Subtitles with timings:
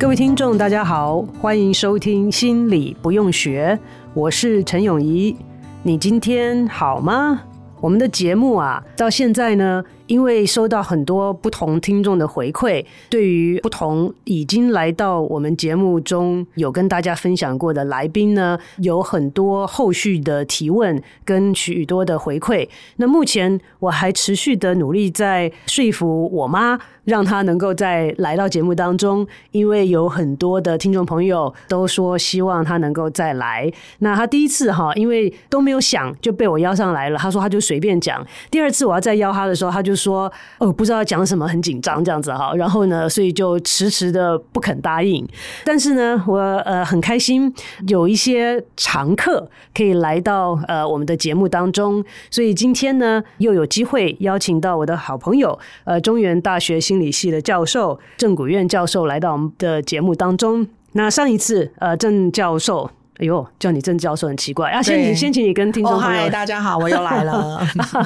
[0.00, 3.76] 各位听众，大家好，欢迎收听《心理不用学》，
[4.14, 5.34] 我是陈永怡。
[5.82, 7.42] 你今天好吗？
[7.80, 22.66] 我们的节目啊，到现在呢，因为收到很多不同听众的回馈，对于不同已经来到我们节目中有跟大家分享过的来宾呢，有很多后续的提问跟许多的回馈。
[22.96, 33.70] 那目前我还持续的努力在说服我妈，让她能够再来到节目当中，因为有很多的听众朋友都说希望她能够再来。
[33.98, 38.26] 那她第一次哈，因为都没有想就被我邀上来了，她说她就随便讲。
[38.50, 39.97] 第二次我要再邀她的时候，她就。
[39.98, 45.26] 说哦，不知道讲什么，很紧张这样子哈，然后呢，所以就迟迟的不肯答应。
[45.64, 47.52] 但是呢，我呃很开心，
[47.88, 60.66] 有一些常客可以来到呃我们的节目当中，所以今天呢又有机会邀请到我的好朋友呃中原大学心理系的教授郑古院教授来到我们的节目当中。
[60.92, 62.90] 那上一次呃郑教授。
[63.18, 64.80] 哎呦，叫你郑教授很奇怪啊！
[64.80, 67.60] 先请先请你跟听众朋友，嗨，大家好，我又来了。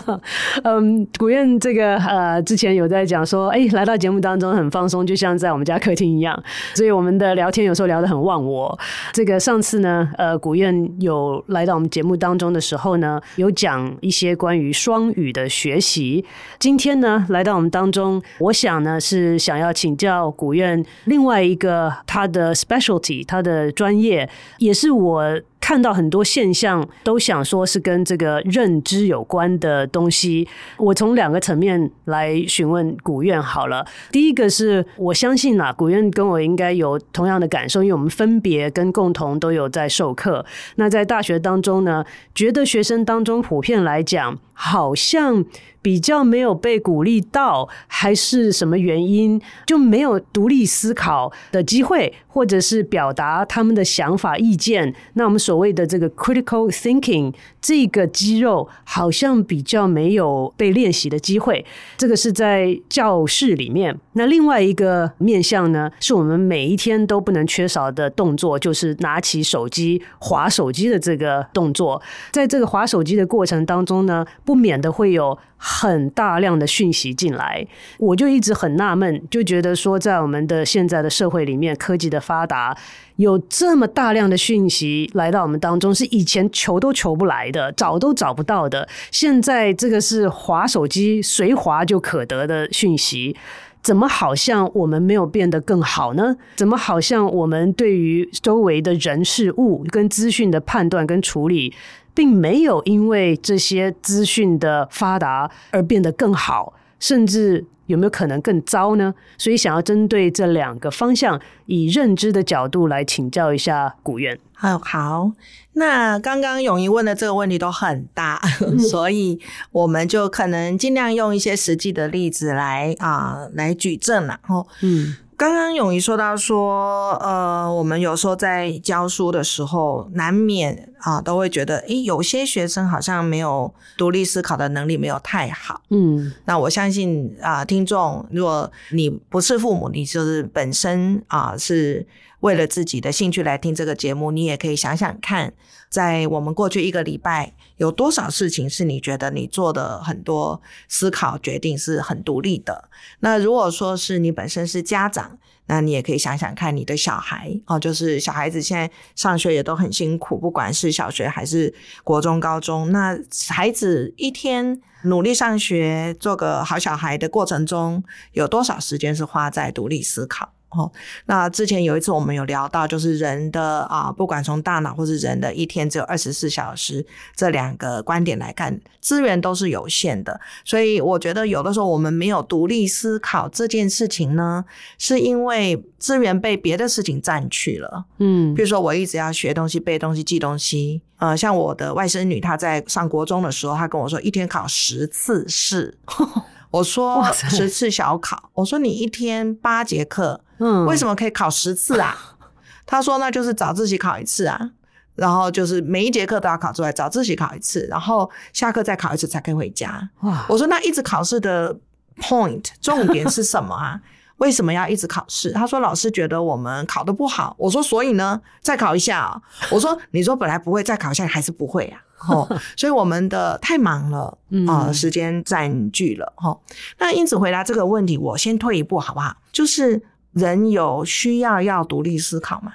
[0.65, 6.43] 嗯，古燕这个呃，之前有在讲说，哎，来到节目当中很放松，就像在我们家客厅一样，
[6.73, 8.79] 所以我们的聊天有时候聊得很忘我。
[9.13, 16.25] 这个上次呢，呃，古燕有来到我们节目当中的时候呢，有讲一些关于双语的学习。
[16.59, 24.27] 今天呢，来到我们当中，我想呢是想要请教古燕另外一个他的 specialty，他的专业
[24.57, 25.02] 也是。
[25.03, 30.47] 我看到很多现象，都想说是跟这个认知有关的东西。
[30.77, 33.87] 我从两个层面来询问古院好了。
[34.11, 40.45] 第一个是我相信啊，古院跟我应该有同样的感受，因为我们分别跟共同都有在授课。
[40.75, 45.45] 那在大学当中呢，觉得学生当中普遍来讲，好像
[45.81, 54.95] 比较没有被鼓励到，还是什么原因，就没有独立思考的机会，或者是表达他们的想法、意见。
[55.15, 57.31] 那我们所所谓的这个 critical thinking
[57.61, 61.63] 这个肌肉，好像比较没有被练习的机会。
[61.99, 63.95] 这个是在教室里面。
[64.15, 72.01] 那另外一个面向呢，是我们每一天都不能缺少的动作，就是拿起手机、划手机的这个动作。
[72.31, 77.65] 在这个划手机的过程当中呢，不免的会有很大量的讯息进来，
[77.97, 82.77] 我就一直很纳闷，就觉得说，在我们的现在的社会里面，科技的发达，
[83.15, 88.89] 有这么大量的讯息来到我们当中，是以前求都求不来的，找都找不到的。
[89.13, 93.37] 现在这个是滑手机随滑就可得的讯息，
[93.81, 96.37] 怎么好像我们没有变得更好呢？
[96.57, 101.73] 怎么好像我们对于周围的人事物跟资讯的判断跟处理，
[102.15, 109.15] 并没有因为这些资讯的发达而变得更好，甚至有没有可能更糟呢？
[109.39, 114.39] 所以想要针对这两个方向，以认知的角度来请教一下古元。
[114.53, 115.33] 好，好，
[115.73, 118.41] 那刚刚永怡问的这个问题都很大，
[118.91, 119.41] 所以
[119.73, 124.39] 我们就可能尽量用一些实际的例子来啊、呃、来举证了。
[124.49, 125.17] 哦，嗯。
[125.43, 135.83] 刚刚永怡说到说，呃，我们有时候在教书的时候，难免啊都会觉得，诶，有些学生好像没有独立思考的能力没有太好。
[135.91, 142.07] 嗯，那我相信啊，听众，如果你不是父母，你就是本身啊是
[142.39, 145.53] 为了自己的兴趣来听这个节目，你也可以想想看，
[145.93, 152.89] 在我们过去一个礼拜，有多少事情是你觉得你做的很多思考决定是很独立的？
[153.21, 155.37] 那如果说是你本身是家长，
[155.67, 163.19] 那你也可以想想看你的小孩哦，就是小孩子现在上学也都很辛苦，不管是小学还是国中、高中，那
[163.51, 168.03] 孩子一天努力上学，做个好小孩的过程中，
[168.33, 170.55] 有多少时间是花在独立思考？
[170.77, 170.91] 哦。
[171.27, 177.05] 那之前有一次我们有聊到，就是人的啊，不管从大脑或是人的一天只有二十四小时
[177.35, 180.41] 这两个观点来看，资源都是有限的。
[180.65, 184.65] 所以我觉得有的时候我们没有独立思考这件事情呢，
[184.99, 188.05] 是因为资源被别的事情占去了。
[188.19, 191.03] 嗯，比如说我一直要学东西、背东西、记东西。
[191.19, 195.97] 呃，像我的外甥女，她在上国中的时候，她跟我说一天考十次试。
[196.73, 202.37] 我说十次小考，我说你一天八节课，嗯，为什么可以考十次啊？
[202.85, 204.71] 他说那就是早自习考一次啊，
[205.15, 210.11] 然后就是每一节课都要考出来，早自习考一次，然后下课再考一次才可以回家。
[210.23, 210.45] 哇！
[210.49, 211.77] 我说那一直考试的
[212.21, 214.01] point 重点是什么啊？
[214.39, 215.53] 为什么要一直考试？
[215.53, 217.55] 他说老师觉得我们考得不好。
[217.59, 219.41] 我说所以呢，再考一下啊。
[219.71, 222.01] 我说你说本来不会，再考一下还是不会啊。
[222.29, 226.57] 哦，所以我们的太忙了啊，呃，时间占据了哈。
[226.99, 229.37] 那因此回答这个问题，我先退一步好不好？
[229.51, 230.03] 就是
[230.33, 232.75] 人有需要要独立思考吗？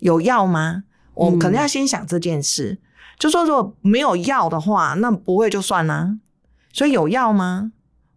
[0.00, 0.84] 有要吗？
[1.14, 2.78] 我们可能要先想这件事。
[3.18, 6.16] 就说如果没有要的话，那不会就算了。
[6.72, 7.70] 所以有要吗？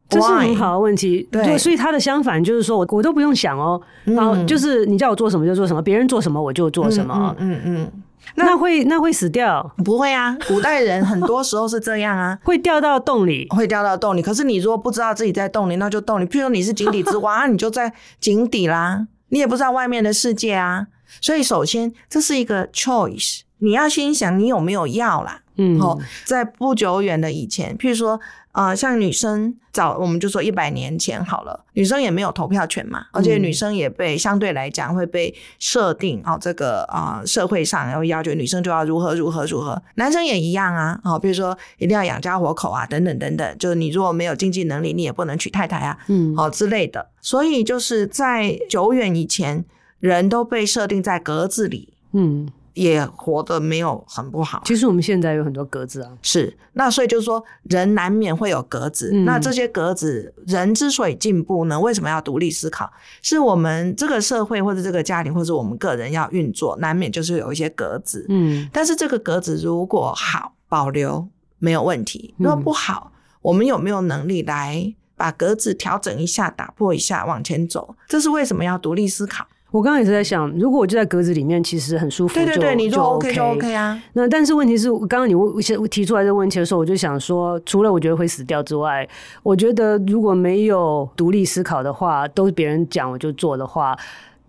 [0.10, 1.28] 这是很好的问题。
[1.32, 7.36] 对，所以他的相反就是说我我都不用想哦，然后就是你叫我做什么就做什么，别人做什么我就做什么。
[7.38, 7.84] 嗯嗯。
[7.84, 8.04] 嗯
[8.36, 9.74] 那，那会那会死掉？
[9.84, 14.22] 不会啊，古代人很多时候是这样啊， 会掉到洞里，会掉到洞里。
[14.22, 16.26] 可是你如果不知道自己在洞里，那就洞里。
[16.26, 20.88] 譬如你是井底之蛙， 你就在井底啦，你也不知道外面的世界啊。
[21.22, 25.42] 所以首先这是一个 choice，你要先想你有没有要啦。
[25.56, 28.20] 嗯，好，在不久远的以前，譬如说。
[28.54, 49.64] 啊、呃，像女生早，我们就说一百年前好了，女生也没有投票权嘛，而且女生也被相对来讲会被设定哦，这个啊、呃、社会上要要求女生就要如何如何如何，男生也一样啊，哦，比如说一定要养家活口啊，等等等等，就是你如果没有经济能力，你也不能娶太太啊，嗯，哦之类的，所以就是在久远以前，
[50.00, 52.50] 人都被设定在格子里，嗯。
[52.78, 54.62] 也活得没有很不好。
[54.64, 59.10] 其实我们现在有很多格子啊，是那所以就是说，人难免会有格子。
[59.12, 62.88] 嗯、那这些格子，人之所以进步呢，为什么要独立思考？
[63.24, 68.24] 是我们这个社会或者这个家庭或者我们个人要运作，难免就是有一些格子。
[68.30, 71.28] 嗯，但是这个格子如果好保留
[71.58, 77.96] 没有问题，如果不好，嗯、我们有没有能力来把格子调整一下、打破一下、往前走？
[78.08, 79.48] 这是为什么要独立思考？
[79.72, 82.34] 我刚刚也是在想，如果我就在格子里面，其实很舒服。
[82.34, 84.02] 对对对，就你就 OK 就 OK 啊。
[84.14, 89.08] 那但是问题是，刚刚你问提出来这个问题的时候，我就想说，除了我觉得会死掉之外，
[89.44, 93.98] 我觉得如果没有独立思考的话，都是别人讲我就做的话。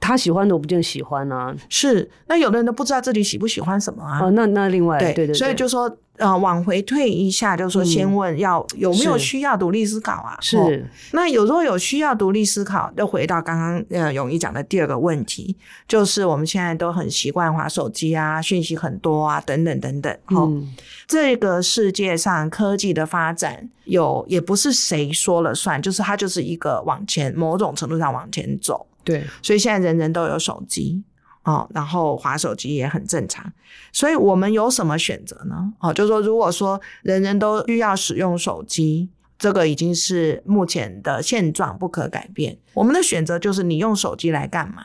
[0.01, 4.21] 他喜欢的我不见喜欢啊，是那有的人都不知道自己喜不喜欢什么啊。
[4.23, 10.37] 哦，那那另外对对对，所以就说呃，往回退一下，就是说先问要有没有需要独立思考啊？
[10.41, 10.57] 是。
[10.57, 10.71] 哦、
[11.13, 15.57] 那有时候有需要独立思考，又回到刚刚呃永仪讲的第二个问题，
[15.87, 20.13] 就是我们现在都很习惯滑手机啊，讯息很多啊，等等等等。
[20.31, 20.75] 哦，嗯、
[21.07, 28.85] 这个世界上科技的发展有也不是谁说了算，就是它就是一个往前某种程度上往前走。
[29.09, 31.03] 对，所以现在人人都有手机
[31.45, 33.51] 哦，然后滑手机也很正常。
[33.91, 35.73] 所以我们有什么选择呢？
[35.81, 39.09] 哦，就是说，如果说人人都需要使用手机，
[39.39, 42.59] 这个已经是目前的现状，不可改变。
[42.75, 44.83] 我们的选择就是你用手机来干嘛？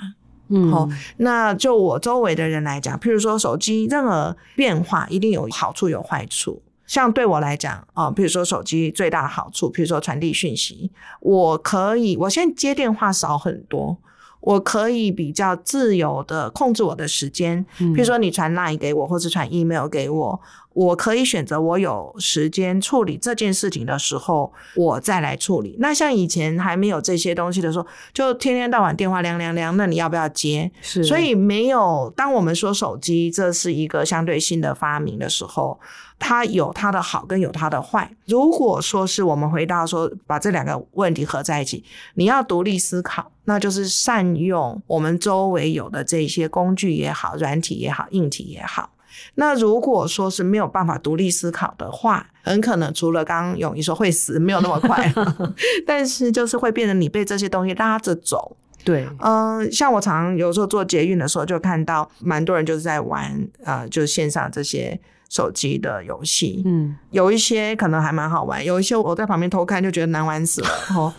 [0.47, 6.61] 嗯，好、哦，那就我周围的人来讲，譬如说手机任何变化一定有好处有坏处。
[6.85, 13.97] 像对我来讲啊、哦，譬如说手机最大的好处，譬如说传递讯息，我可以，我现在接电话少很多。
[14.43, 20.41] 我可以比较自由的控制我的时间，比如说你传 line 给我，或是传 email 给我，
[20.73, 25.77] 我可以选择我有时间处理这件事情的时候，我再来处理。
[25.79, 30.69] 那像以前还没有这些东西的时候，就天天到晚电话亮亮亮，那你要不要接？
[30.81, 32.11] 是，所以没有。
[32.13, 35.79] 当我们说手机这是一个相对新的发明的时候。
[36.25, 38.09] 它有它的好，跟有它的坏。
[38.25, 48.91] 如果说是我们回到说，把这两个问题合在一起，你要独立思考，那就是善用我们周围有的这些工具也好，软体也好，硬体也好。
[49.35, 55.13] 那如果说是没有办法独立思考的话，很可能除了刚刚永仪说会死，没有那么快，
[55.85, 58.55] 但是就是会变成你被这些东西拉着走。
[58.85, 64.97] 对，嗯、呃，像我常常有时候做捷运的时候，就看到蛮多人就是在玩，呃，就是线上这些。
[65.33, 71.11] 手机的游戏，嗯，有一些可能还蛮好玩，有一些我在旁边偷看就觉得难玩死了， 哦，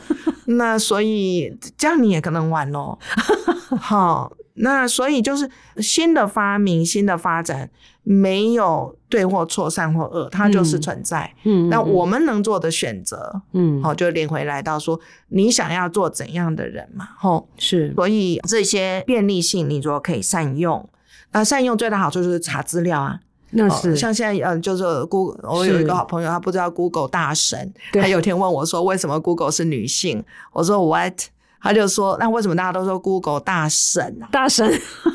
[0.45, 2.97] 那所以这样你也可能玩咯。
[3.77, 7.69] 好，那所以就是新的发明、新的发展，
[8.05, 11.35] 没有对或错、善或恶，它就是存在。
[11.43, 17.09] 嗯，那我们能做的选择，嗯，好，就连回来到说，你想要做怎样的人嘛？
[17.19, 17.93] 吼，是。
[17.97, 20.89] 所以这些便利性，你如果可以善用，
[21.33, 23.19] 那善用最大好处就是查资料啊。
[23.51, 30.25] 那是、哦、像现在，嗯，就是 Google，我有一个好朋友，他不知道 Google 大神， 他有天问我说，为什么 Google 是女性？
[30.53, 31.15] 我说 What？
[31.61, 34.29] 他就说，那为什么大家都说 Google 大神啊？
[34.31, 34.71] 大神？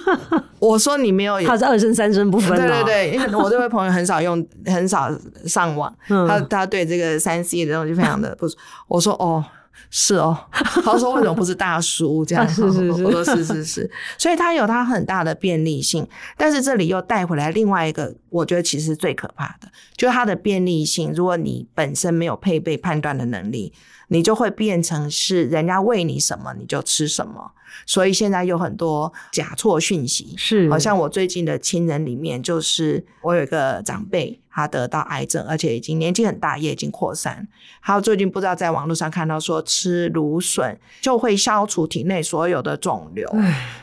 [0.58, 2.56] 我说你没有， 他是二声三声不分、哦。
[2.58, 5.12] 对对对，因为我这位朋友很少用，很少
[5.46, 8.48] 上网，嗯、他他对这个三 C 的东西非常的不。
[8.88, 9.46] 我说哦。
[9.90, 12.48] 是哦， 他说为什么不是大叔 这样？
[12.48, 16.08] 是是是，我说是是是，所以它有它很大的便利性，
[16.38, 21.12] 但是这里又带回来另外一个，我觉得其实最可怕的，就是它的便利性。
[21.14, 23.74] 如果你本身没有配备判断的能力，
[24.10, 27.52] 你就会变成是人家喂你什么你就吃什么。
[27.86, 37.48] 所以现在有很多假错讯息，是，好像我最近的亲人里面，就是我有一个长辈，他得到癌症，而且已经年纪很大，也已经扩散。
[37.80, 43.28] 还有最近不知道在网络上看到说吃芦笋就会消除体内所有的肿瘤，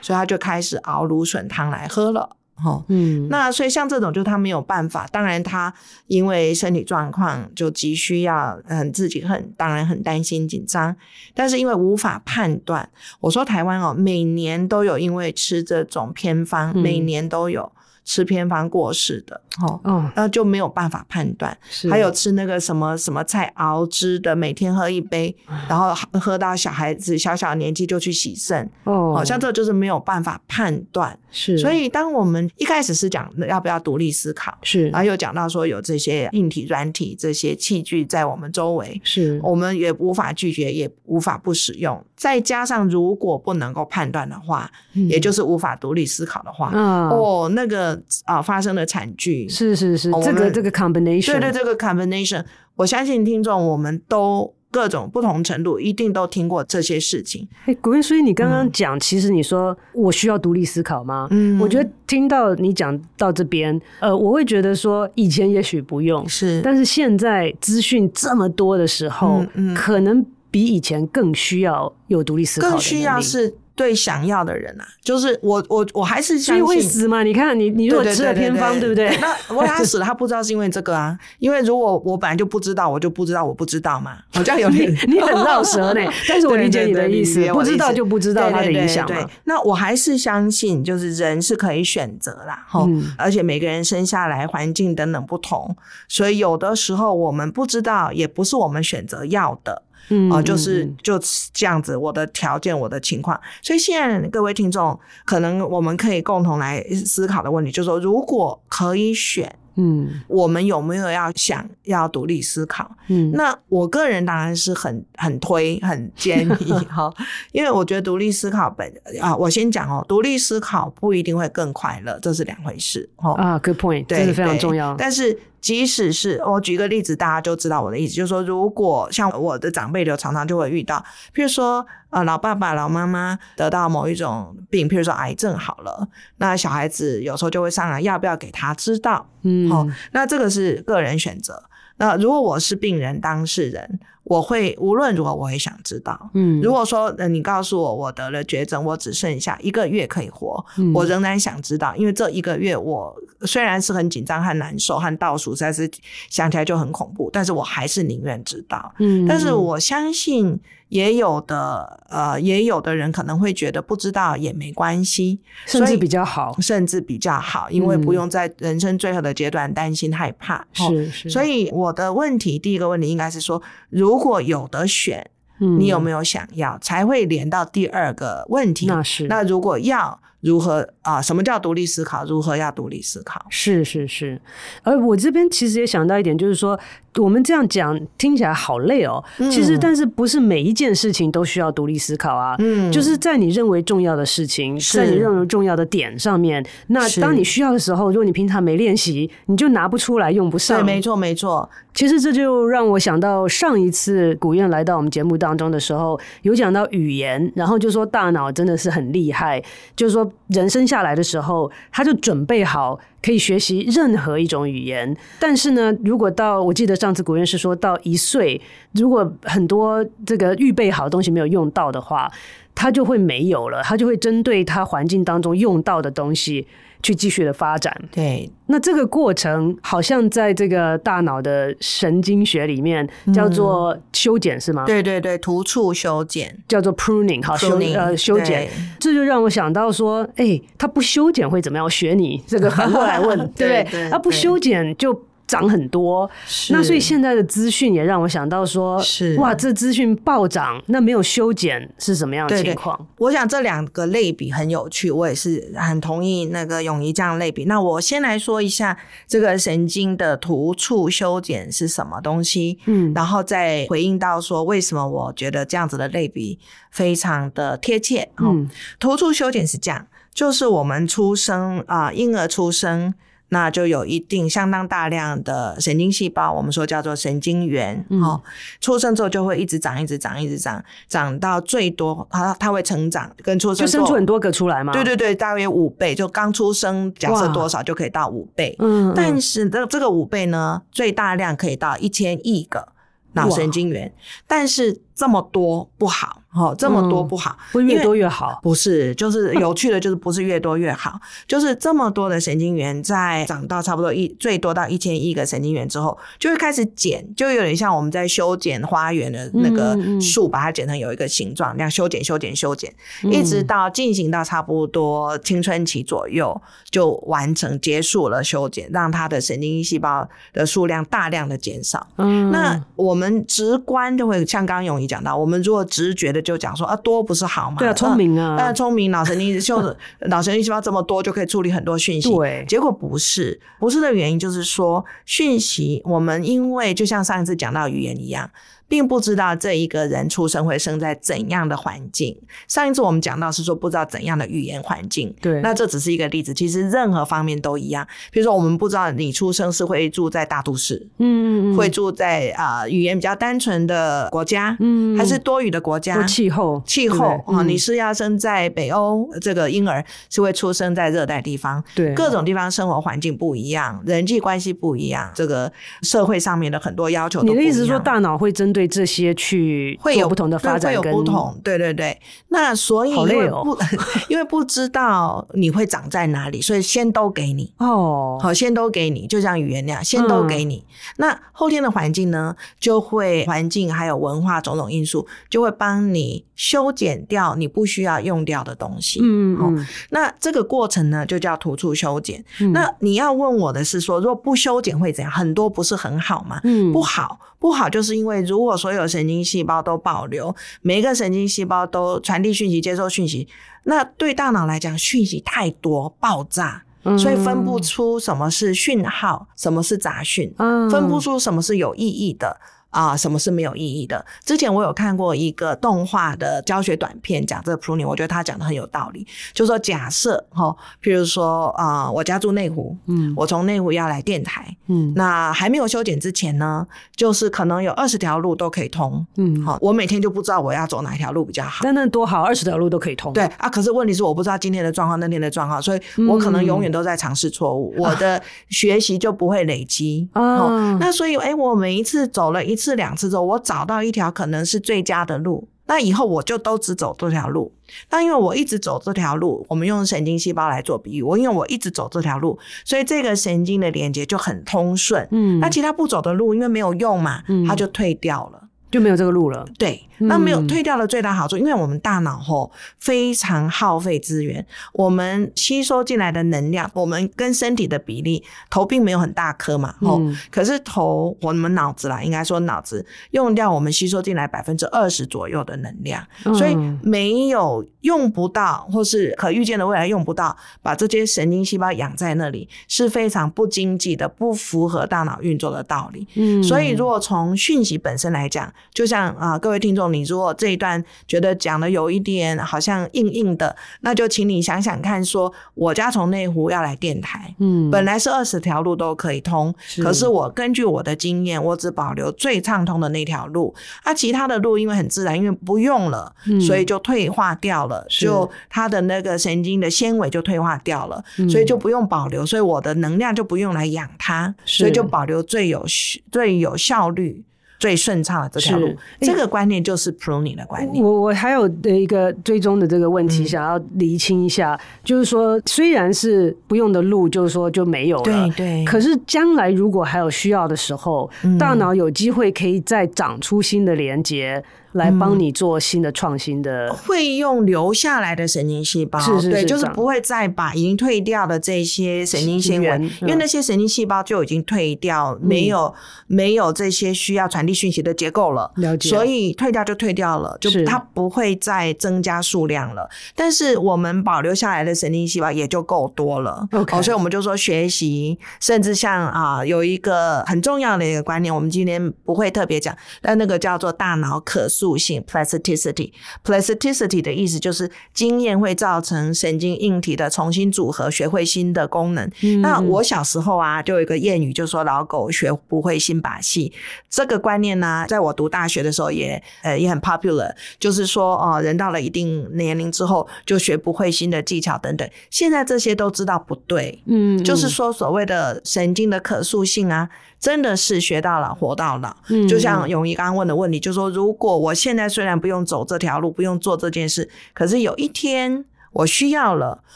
[0.00, 2.36] 所以他就开始熬芦笋汤来喝了。
[2.64, 5.08] 哦，嗯，那所以像这种，就他没有办法。
[5.10, 5.74] 当然，他
[6.06, 10.94] 因为身体状况就急需要，嗯，自己很当然很担心紧张，
[11.34, 12.88] 但是因为无法判断。
[13.18, 17.72] 我说台湾哦，每年都有因为吃这种偏方，嗯、每年都有。
[18.04, 21.56] 吃偏方过世的，哦，哦，那就没有办法判断。
[21.68, 25.34] 是还有吃那个什么什么菜熬汁的，每天喝一杯，
[25.68, 31.18] 然后喝到小孩子小小年纪就去洗肾，哦，好像这就是没有办法判断。
[31.30, 42.04] 是，所以当我们一开始是讲要不要独立思考，是，然后又讲到说有这些硬体、软体这些器具在我们周围，是，我们也无法拒绝，也无法不使用。
[42.16, 48.00] 再加上如果不能够判断的话，嗯、也就是无法独立思考的话，嗯、哦，那个。
[48.24, 52.42] 啊，发生的惨剧是是是，这个这个 combination，对对，这个 combination，
[52.76, 57.46] 我相信听众我们都各种不同程度一定都听过这些事情。
[57.66, 61.28] 哎，古艳，所以你刚刚讲，其实你说我需要独立思考吗？
[61.30, 73.52] 嗯，我觉得听到你讲到这边，呃，我会觉得说以前也许不用，是，但是现在资讯这么多的时候，嗯嗯，可能比以前更需要有独立思考，更需要是。
[73.76, 77.24] 对想要的人啊，就是我我我还是相信会死嘛？
[77.24, 79.08] 你看你你如果吃了偏方，对不对？
[79.20, 81.18] 那如果他死了，他不知道是因为这个啊。
[81.40, 84.18] 因为如果我本来就不知道，我就不知道我不知道嘛。
[84.32, 86.00] 好像有点你很绕舌呢。
[86.28, 89.28] 但是我理解你的意思，不知道就不知道他的影响嘛。
[89.42, 92.64] 那我还是相信，就是人是可以选择啦。
[92.68, 92.86] 哈，
[93.18, 99.82] 而且每个人生下来环境等等不同，所以有的时候我们不知道，也不是我们选择要的。
[100.08, 101.20] 嗯，啊，就是就
[101.52, 109.54] 这样子，我的条件，我的情况，所以现在各位听众，可能我们可以共同来思考的问题，就是说，如果可以选。
[109.76, 112.88] 嗯，我们有没有要想要独立思考？
[113.08, 117.12] 嗯，那我个人当然是很很推很建议 哈，
[117.50, 118.88] 因为我觉得独立思考本
[119.20, 123.32] 啊，我先讲哦，独立思考不一定会更快乐，这是两回事哦。
[123.32, 124.94] 啊，good point，对，这是非常重要。
[124.96, 131.02] 但是即使是我举个例子，大家就知道我的意思，就是说，如果像我的长辈，就常常就会遇到，
[131.34, 131.86] 譬如说。
[132.14, 141.60] 呃，老爸爸、老妈妈得到某一种病，譬如说癌症好了，那小孩子有时候就会商量要不要给他知道，嗯，好，那这个是个人选择。
[141.96, 155.90] 那如果我是病人当事人，我会无论如何我会想知道，嗯，如果说呃你告诉我我得了绝症，我只剩下一个月可以活，嗯，我仍然想知道，因为这一个月我虽然是很紧张和难受和倒数，实在是
[156.30, 160.60] 想起来就很恐怖，但是我还是宁愿知道，嗯，但是我相信。
[160.94, 170.64] 也有的，呃，也有的人可能会觉得不知道也没关系，甚至比较好，甚至比较好，因为不用在人生最后的阶段担心害怕。
[170.72, 171.28] 是是。
[171.28, 173.60] 所以我的问题，第一个问题应该是说，
[173.90, 176.78] 如果有的选，你有没有想要？
[176.78, 178.86] 才会连到第二个问题。
[178.86, 179.26] 那是。
[179.26, 180.20] 那如果要。
[180.44, 181.22] 如何啊？
[181.22, 182.24] 什么叫独立思考？
[182.26, 183.44] 如何要独立思考？
[183.48, 184.40] 是是是。
[184.82, 186.78] 而我这边其实也想到一点，就是说
[187.16, 189.24] 我们这样讲听起来好累哦。
[189.38, 192.56] 嗯、其实，但是不是每一件事情都需要独立思考啊？
[192.58, 200.78] 嗯，就是在你认为重要的事情，在你认为重要的点上面，那当你需要的时候，如果你平常没练习，你就拿不出来，用不上。
[200.78, 201.68] 对，没错没错。
[201.94, 209.62] 其实这就让我想到上一次古燕来到我们节目当中的时候，有讲到语言，然后就说大脑真的是很厉害，
[209.96, 210.30] 就是说。
[210.48, 215.16] 人生下来的时候，他就准备好可以学习任何一种语言。
[215.38, 218.60] 但是呢，如果到我记得上次古院士说到一岁，
[218.92, 222.30] 如果很多这个预备好东西没有用到的话，
[222.74, 226.66] 他就会没有了，他就会针对他环境当中用到的东西。
[227.04, 234.86] 去继续的发展，对，那这个过程好像在这个大脑的神经学里面叫做修剪，是吗？
[234.86, 238.66] 对对对，突触修剪叫做 pruning，好修呃修剪，
[238.98, 241.84] 这就让我想到说，哎，他不修剪会怎么样？
[241.84, 244.08] 我学你这个反过来问， 对不对？
[244.10, 245.24] 他不修剪就。
[245.46, 246.28] 涨很多，
[246.70, 253.06] 那所以现在的资讯也让我想到说，是哇，这资讯暴涨，那没有修剪是什么样的情况？
[253.18, 257.66] 我想这两个类比很有趣，我也是很同意那个咏仪这样类比。
[257.66, 258.96] 那我先来说一下
[259.28, 266.58] 这个神经的突触修剪是什么东西，嗯，然后再回应到说为什么我觉得这样子的类比
[266.90, 268.30] 非常的贴切。
[268.38, 273.12] 嗯，突触修剪是这样，就是我们出生啊，婴儿出生。
[273.50, 278.42] 那就有一定相当大量的神经细胞，我们说叫做神经元，哦、嗯，
[278.80, 284.92] 出生之后就会一直长，一直长，一直长，长到最多，它它会成长，跟出生就生出很多个出来吗？
[284.92, 292.88] 对对对，大约五倍，就刚出生假设多少就可以到五倍，嗯，但是这这个五倍呢，最大量可以到一千亿个
[293.34, 294.12] 脑神经元，
[294.46, 296.40] 但是这么多不好。
[296.54, 298.60] 哦，这么多不好，不、嗯、越多越好？
[298.62, 301.18] 不是，就是有趣的，就是不是越多越好，
[301.48, 312.94] 就是这么多的神经元在长到差不多一最多到一千亿个神经元之后，就会开始剪，就有点像我们在修剪花园的那个树，把它剪成有一个形状，那样修剪、修剪、修剪，
[313.24, 322.06] 一直到进行到差不多青春期左右就完成结束了修剪，让它的神经细胞的数量大量的减少。
[322.18, 326.43] 嗯，那我们直观就会像刚刚永仪讲到，我们如果直觉的。
[326.44, 327.78] 就讲说啊，多不是好吗？
[327.78, 329.96] 对啊，聪明啊，呃，聪明，脑神经就
[330.28, 332.32] 脑神经细胞这么多，就可以处理很多讯息。
[332.32, 338.48] 对，结果不是，不是的原因就是说，讯息我们因为就像上一次讲到语言一样。
[338.88, 342.36] 并不知道这一个人出生会生在怎样的环境。
[342.68, 346.52] 上一次我们讲到是说不知道怎样的语言环境，对，那这只是一个例子。
[346.54, 348.06] 其实任何方面都一样。
[348.30, 356.22] 比如说，我们不知道你出生是会住在大都市，嗯，会住在啊、呃、语言比较单纯的国家，嗯，还是多语的国家？
[356.24, 365.70] 气候，气候啊、嗯，你是要生在北欧，这个婴儿是会出生在热带地方，对，各种地方生活环境不一样，人际关系不一样，这个
[366.02, 367.60] 社会上面的很多要求都不一样。
[367.60, 372.18] 你的意思是说，大脑会针对这些去会有不同的发展，会有不同，对对对。
[372.48, 373.78] 那所以因为不、哦、
[374.28, 380.76] 因为不知道你会长在哪里，所以先都给你哦，好，先都给你，就像语言那样，先都给你。
[380.76, 389.20] 嗯、那后天的环境呢，就会环境还有文化种种因素，就会帮你修剪掉你不需要用掉的东西。
[389.22, 389.86] 嗯嗯。
[390.10, 392.44] 那这个过程呢，就叫突触修剪。
[392.60, 395.30] 嗯、那你要问我的是说，如果不修剪会怎样？
[395.32, 396.60] 很多不是很好吗？
[396.64, 397.38] 嗯，不好。
[397.64, 403.48] 不好，就是因为如果所有神经细胞都保留，每一个神经细胞都传递讯息、接收讯息，
[403.84, 406.82] 那对大脑来讲，讯息太多，爆炸，
[407.18, 410.54] 所以分不出什么是讯号，什么是杂讯，
[410.90, 412.60] 分不出什么是有意义的。
[412.94, 414.24] 啊，什么是没有意义的？
[414.44, 419.26] 之前我有看过一个动画的教学短片，讲这个 pruning，我觉得他讲的很有道理。
[419.52, 431.84] 就是说，假设哈，譬如说啊，我家住内湖，嗯，我从内湖要来电台，嗯，那还没有修剪之前呢，就是可能有二十条路都可以通，嗯，好，我每天就不知道我要走哪条路比较好。
[431.84, 433.32] 那那多好，二十条路都可以通。
[433.32, 440.28] 对啊，可是问题是我不知道今天的状况，那天的状况，所以我可能永远都在尝试错误，嗯，我的 学习就不会累积。
[440.34, 442.83] 哦，啊，那所以哎，我每一次走了一次。
[442.84, 447.72] 次两次之后，我找到一条可能是最佳的路，那以后我就都只走这条路。
[448.10, 455.26] 那因为我一直走这条路，我们用神经细胞来做比喻，我因为我一直走这条路，所以这个神经的连接就很通顺。
[455.30, 458.63] 嗯，那其他不走的路，因为没有用嘛，它就退掉了。
[458.94, 459.66] 就没有这个路了。
[459.76, 486.28] 对，那没有退掉的最大好处，嗯、因为我们大脑吼非常耗费资源，我们吸收进来的能量，我们跟身体的比例，头并没有很大颗嘛，吼、嗯，可是头我们脑子啦，应该说脑子用掉我们吸收进来百分之二十左右的能量，嗯、所以没有用不到，或是可预见的未来用不到，把这些神经细胞养在那里是非常不经济的，不符合大脑运作的道理。
[486.34, 500.02] 嗯，所以如果从讯息本身来讲，就像啊、呃，各位听众，你如果这一段觉得讲的有一点好像硬硬的，那就请你想想看，说我家从内湖要来电台，嗯，本来是二十条路都可以通，是。
[500.02, 515.84] 可是我根据我的经验，我只保留最畅通的那条路，啊，其他的路因为很自然，因为不用了，嗯、所以就退化掉了，就它的那个神经的纤维就退化掉了，嗯、所以就不用保留，所以我的能量就不用来养它，所以就保留最有
[516.30, 517.42] 最有效率。
[517.84, 521.04] 最顺畅的这条路，是这个观念就是 pruning 的观念。
[521.04, 528.84] 我我还有的一个追踪的这个问题，想要厘清一下，嗯、就是说，虽然是不用的路，就是说就没有了，对对。
[528.86, 534.64] 可是将来如果还有需要的时候，嗯、大脑有机会可以再长出新的连接。
[534.94, 542.88] 来帮你做新的创新的、嗯，会用留下来的神经细胞，是是是对，就是不会再把已经退掉的这些神经纤维，
[543.22, 545.92] 因为那些神经细胞就已经退掉，嗯、没有
[546.28, 553.08] 没有这些需要传递讯息的结构了，了解，所以退掉就退掉了，就它不会再增加数量了。
[553.10, 564.83] 是但是我们保留下来的神经细胞也就够多了，OK，所以我们就说学习，甚至像啊有一个很重要的一个观念，我们今天不会特别讲，但那个叫做大脑可塑。
[564.84, 572.30] 属性 plasticity，plasticity 的意思就是经验会造成神经硬体的重新组合，学会新的功能。
[572.42, 576.70] 嗯、那我小时候啊，就有一个谚语，就说老狗学不会新把戏。
[577.08, 585.08] 这个观念呢，在我读大学的时候也呃也很 popular，就是说哦、呃，人到了一定年龄之后就学不会新的技巧等等。
[585.30, 590.10] 现在这些都知道不对，嗯，就是说所谓的神经的可塑性啊。
[590.44, 599.82] 真的是学到老活到老，嗯，就像永怡刚刚问的问题，就是说如果我现在虽然不用走这条路，不用做这件事，可是有一天我需要了，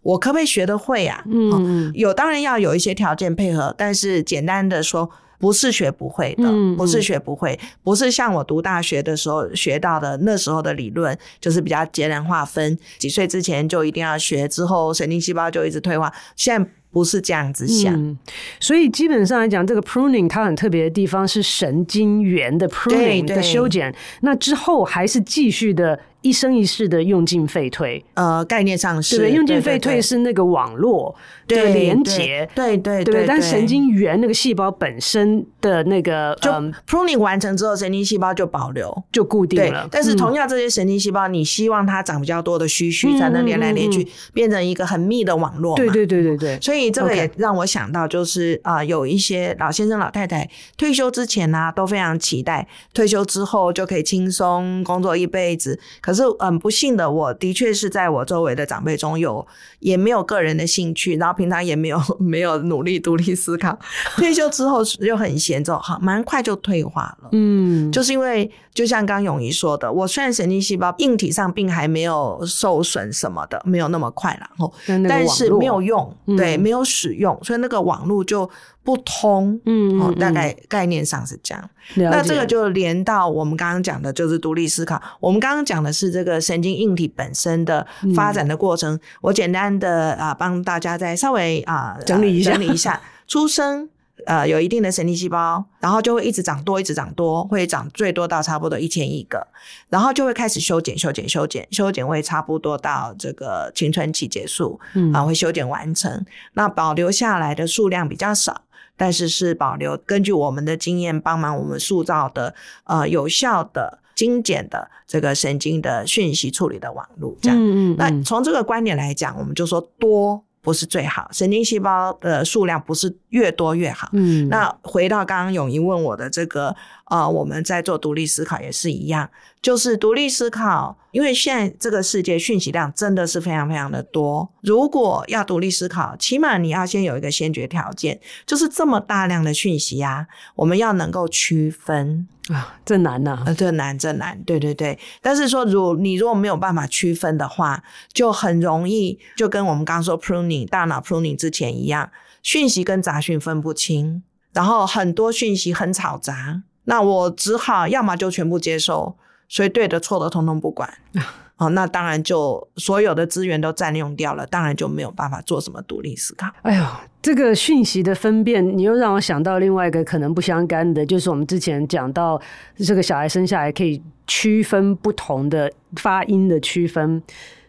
[0.00, 1.24] 我可不可以学得会啊？
[1.28, 16.70] 嗯，有当然要有一些条件配合，但是简单的说，不是学不会的，不是学不会，不是像我读大学的时候学到的那时候的理论，就是比较截然划分，几岁之前就一定要学，之后神经细胞就一直退化，现在。
[16.90, 18.18] 不是这样子想，嗯，
[18.60, 25.98] 所以基本上来讲，这个 pruning 它很特别的地方是神经元的 pruning 的修剪，那之后还是继续的。
[26.20, 31.14] 一生一世的用进废退，呃，概念上是对，用进废退是那个网络
[31.46, 36.50] 的连接，对对对，但神经元那个细胞本身的那个，就
[36.88, 39.88] pruning 完成之后，神经细胞就保留，就固定了。
[39.92, 45.76] 但是同样，这些神经细胞，你希望它长比较多的须须，才能连来连去，变成一个很密的网络。
[45.76, 46.58] 对对对对对。
[46.60, 55.78] 所以这个也让我想到，就是啊，有一些老先生老太太退休之前呢，都非常期待退休之后就可以轻松工作一辈子。
[56.08, 59.46] 可是很不幸的，我的确是在我周围的长辈中有
[59.80, 63.78] 也没有个人的兴趣，然后平常也没有 没有努力独立思考，
[64.16, 67.28] 退休之后又很闲，就好蛮快就退化了。
[67.32, 74.72] 嗯，就是因为就像刚永仪说的，我虽然神经细胞硬体上并还没有受损什么的，没有那么快了，然后
[75.06, 78.50] 但是没有用，对，没有使用，所以那个网络就。
[78.84, 81.62] 不通，嗯，哦，大概概念上是这样。
[81.96, 84.98] 嗯、那这个就连到我们刚刚讲的，就是独立思考。
[85.20, 87.84] 我们刚刚讲的是这个神经硬体本身的
[88.14, 88.94] 发展的过程。
[88.94, 93.00] 嗯、我简单的啊，帮大家再稍微啊 整理一下，整理一下。
[93.26, 93.88] 出生
[94.26, 99.46] 呃，有一定的神经细胞，然后就会一直长多，一直长多，会长最多到差不多一千亿个，
[99.88, 106.24] 然后就会开始修剪，修剪，修剪，修剪，会差不多到这个青春期结束，嗯，啊，会修剪完成。
[106.54, 108.62] 那保留下来的数量比较少。
[109.00, 117.96] 但是是保留根据我们的经验帮忙我们塑造的呃有效的精简的这个神经的讯息处理的网络，这样。
[117.96, 124.08] 那从这个观点来讲，我们就说多不是最好，神经细胞的数量不是越多越好。
[124.12, 124.48] 嗯。
[124.48, 126.74] 那回到刚刚永怡问我的这个。
[127.08, 129.28] 啊、呃，我们在做独立思考也是一样，
[129.60, 134.48] 就是独立思考，因为现在这个世界讯息量真的是非常非常的多。
[134.62, 144.98] 如果要独立思考，起码你要先有一个先决条件，就是这么大量的讯息啊，我们要能够区分啊，这难呐、啊，呃，这难，这难，对对对。
[145.22, 152.10] 但是说，如你如果没有办法区分的话，就很容易就跟我们刚刚说 pruning 大脑 pruning 之前一样，
[152.42, 156.62] 讯息跟杂讯分不清，然后很多讯息很吵杂。
[156.88, 159.14] 那我只好要么就全部接受，
[159.46, 160.88] 所以对的错的通通不管，
[161.58, 166.46] 哦，那当然就所有的资源都占用掉了，当然就没有办法做什么独立思考。
[166.62, 166.84] 哎呦，
[167.20, 172.40] 这个讯息的分辨，你又让我想到另外一个可能不相干的，就是我们之前讲到
[172.78, 177.22] 这个小孩生下来可以区分不同的发音的区分。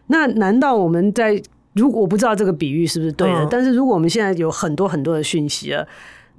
[0.06, 1.38] 那难道我们在
[1.74, 5.86] 如果我不知道这个比喻是不是对的，嗯、但是如果我们现在有很多很多的讯息了。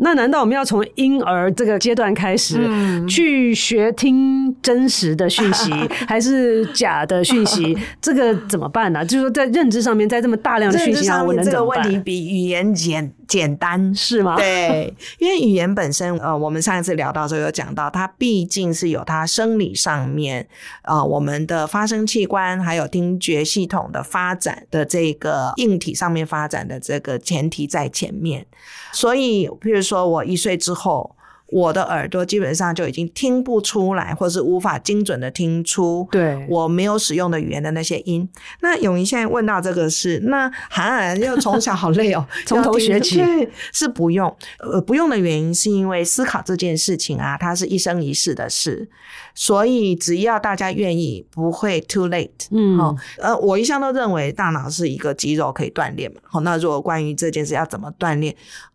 [0.03, 5.71] 那难道我们要从婴儿这个阶段开始、嗯、去学听真实的讯息，
[6.07, 7.77] 还是假的讯息？
[8.01, 9.03] 这个怎么办呢、啊？
[9.03, 11.83] 就是说，在认知上面，在这么大量的讯息上，我能怎么办？
[11.83, 14.35] 这个问题比语言简简单是吗？
[14.35, 20.45] 对，因为语言本身，呃，我们上一次聊到的时候有讲到，它毕竟是有它生理上面，
[20.81, 28.45] 呃，我们的发声器官还有听觉系统的发展的这个硬体上面发展的这个前提在前面，
[28.91, 31.15] 所以，譬如说我一岁之后。
[31.51, 38.27] 我的耳朵基本上就已经听不出来，或是无法精准的听出，对我没有使用的语言的那些音。
[38.61, 43.21] 那永怡现在问到这个是，那涵涵又从小好累哦， 从头学 起，
[43.73, 44.33] 是不用。
[44.59, 48.89] 呃，不用的原因是因为思考这件事情啊，它是一生一世的事，
[49.35, 52.29] 所以只要大家愿意，不会 too late。
[52.51, 56.21] 嗯，好，呃，我一向都认为大脑是一个肌肉可以锻炼嘛。
[56.23, 58.33] 好，那如果关于这件事要怎么锻炼？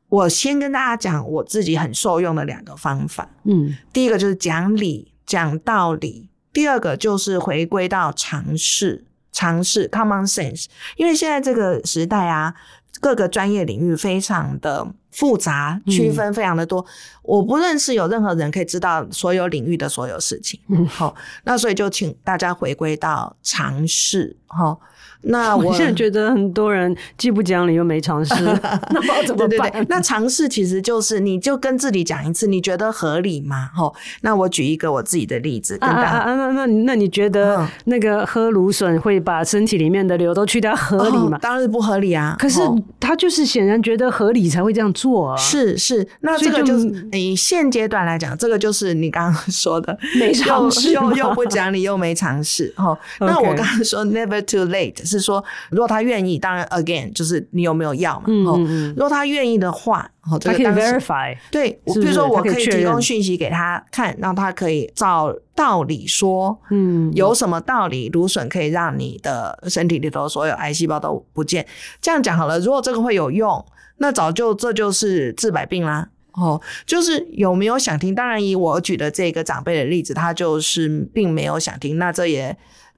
[0.09, 10.66] 我先跟大家讲我自己很受用的两个方法，嗯，第一个就是讲理、讲道理；第二个就是回归到常识、常识 （common sense）。
[10.97, 12.55] 因为现在这个时代啊，
[13.01, 16.87] 各个专业领域非常的复杂，区分非常的多，嗯、
[17.23, 20.61] 我不认识有任何人可以知道所有领域的所有事情。
[20.69, 21.14] 嗯， 好，
[21.45, 24.79] 那所以就请大家回归到常识，哈。
[25.27, 28.35] 那 我，我现在觉得很多人既不讲理又没尝试，
[28.91, 29.49] 那不知道怎么办？
[29.49, 33.71] 对对对，那尝试其实就是，你就跟自己讲一次，你觉得合理吗？
[33.79, 41.37] 哦，那我举一个我自己的例子，跟大家啊，啊，啊，那那那你觉得那个喝芦笋会把身体里面的硫都去掉合理吗？
[41.37, 42.37] 哦、当然是不合理啊。
[42.39, 42.61] 可是
[43.01, 45.37] 他就是显然觉得合理才会这样做啊。
[45.37, 52.73] 是是，那这个就是你现阶段来讲，这个就是你刚刚 说的没尝试，又又不讲理又没尝试。
[52.77, 58.24] 哦，那我刚刚说 never too late 是说，如果他愿意，当然 again 就是你有没有要嘛？
[58.29, 61.37] 嗯，嗯，如果他愿意的话，哦，这个他可以 verify。
[61.50, 71.66] 对，比如说我可以提供讯息给他看，让他可以照道理说，嗯，有什么道理，芦笋可以让你的身体里头所有癌细胞都不见。
[72.00, 73.64] 这样讲好了，如果这个会有用，
[73.98, 76.09] 那早就这就是治百病啦。
[76.33, 78.14] 哦，就是有没有想听？
[78.14, 82.57] 当然，以我举的这个长辈的例子，他就是并没有想听，那这也。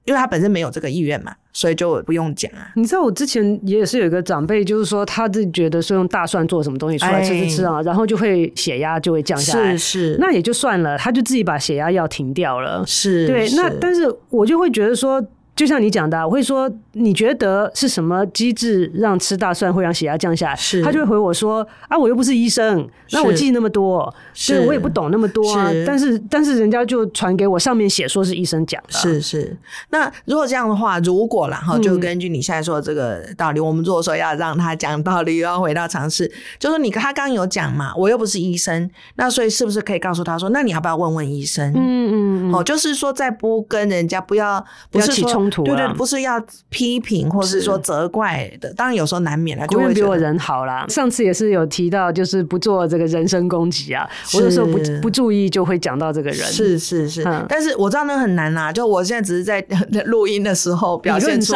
[0.09, 2.71] 因为他本身没有这个意愿嘛，所以就不用讲啊。
[2.75, 9.77] 你知道我之前也是有一个长辈，就是说他自己觉得是用大蒜做什么东西出来吃吃吃啊，哎、然后就会血压就会降下来。
[9.77, 12.83] 是是，那也就算了，他就自己把血压药停掉了。
[12.87, 13.47] 是，对。
[13.47, 15.23] 是那但是我就会觉得说。
[15.59, 20.55] 就像你讲的，我会说，你觉得是什么机制让吃大蒜会让血压降下来？
[20.55, 25.69] 是，他就会回我说啊，我又不是医生，那我记那么多，是我也不懂那么多啊。
[25.69, 28.93] 是但是但是人家就传给我，上面写说是医生讲的。
[28.97, 29.57] 是是。
[29.89, 41.73] 那如果这样的话，如果然后就根据你现在说的这个道理，嗯、我们如果说要让他讲道理，又要回到常识，就是你他刚有讲嘛，我又不是医生，那所以是不是可以告诉他说，那你要不要问问医生？
[41.73, 42.55] 嗯嗯嗯。
[42.55, 45.63] 哦，就是说在不跟人家不要不是起冲。
[45.65, 49.67] 对对，不是要批评或是说责怪的，当然有时候难免了。
[49.67, 50.85] 就会比我人好啦。
[50.89, 54.09] 上次也是有提到，就是不做这个人身攻击啊。
[54.33, 56.39] 我有时候不不注意，就会讲到这个人。
[56.51, 58.71] 是是是，但是我知道那很难啦。
[58.71, 59.63] 就我现在只是在
[60.05, 61.53] 录音的时候表现出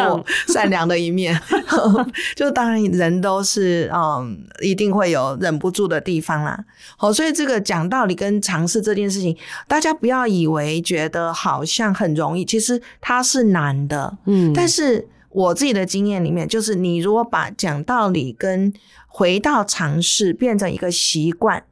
[0.48, 1.38] 善良的一面。
[2.36, 6.58] 就当然人都是嗯，一定会有忍不住的地方啦。
[6.96, 18.72] 好，所以这个讲道理跟尝试这件事情，大家不要以为觉得好像很容易，其实它是难的，嗯，但是我自己的经验里面，就是你如果把讲道理跟
[19.06, 21.62] 回到尝试变成一个习惯，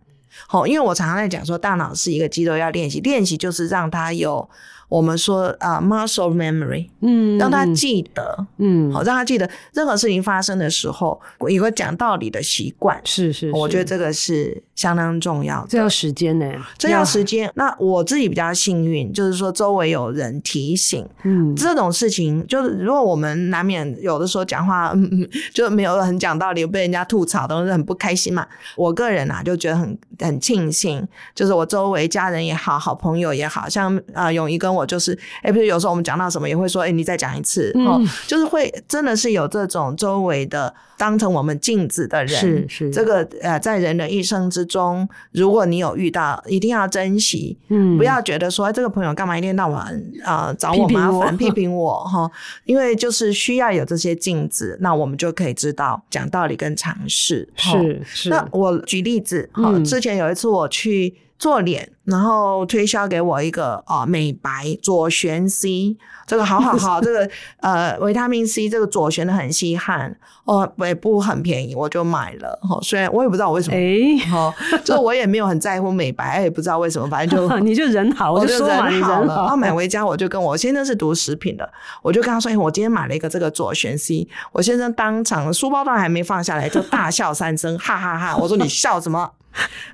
[0.46, 4.48] 好，因为我常常在讲说，大脑是一个肌肉，要练习，练习就是让它有。
[4.92, 15.68] 我们说啊，muscle memory，嗯，让他记得，嗯，好，让他记得任何事情发生的时候，有个讲道理的习惯，是是，我觉得这个是相当重要的。
[15.70, 17.50] 这要时间呢，这要时间。
[17.55, 28.46] 那我自己比较幸运，就是说周围有人提醒，嗯，这种事情就是如果我们难免有的时候讲话， 嗯嗯，就没有很讲道理，被人家吐槽，都是很不开心嘛。
[28.76, 34.82] 我个人啊，就觉得很很庆幸，就是我周围家人也好，好朋友也好，像啊永怡跟我。
[34.87, 52.31] 就是，哎，比如有时候我们讲到什么，也会说，哎，你再讲一次，哦，就是会真的是有这种周围的当成我们镜子的人，是是，这个呃，在人的一生之中，如果你有遇到，一定要珍惜，嗯，不要觉得说，这个朋友干嘛一天到晚啊找我麻烦，批 评我哈，
[52.64, 58.29] 因为就是需要有这些镜子，那我们就可以知道讲道理跟尝试，是是。
[58.29, 61.14] 那我举例子，哈，之前有一次我去。
[61.42, 67.28] 做脸，然后推销给我一个啊、呃、美白左旋 C，这个好好好， 这个
[67.59, 72.57] 呃维他命 C 这个左旋的很稀罕哦，也不很便宜，我就买了。
[72.62, 79.35] 哈，虽然我也不知道我为什么，哎，哈，就我也没有很在乎美白，也不知道为什么，反正就 你就人好， 我就说嘛，人好了。
[79.35, 81.68] 然后买回家，我就跟我先生是读食品的，
[82.02, 88.37] 我就跟他说，哎，我今天买了一个这个左旋 C，我先生当场书包都还没放下来，就大笑三声，哈哈哈哈。
[88.37, 89.33] 我说你笑什么？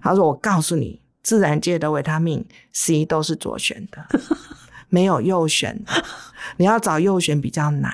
[0.03, 1.01] 他说我告诉你。
[1.29, 4.03] 自然界的维他命 C 都是左旋的，
[4.89, 5.79] 没有右旋。
[6.57, 7.93] 你要找右旋比较难。